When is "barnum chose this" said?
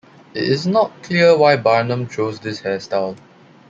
1.57-2.63